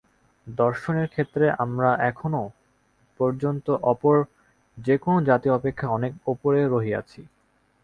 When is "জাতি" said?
5.25-5.47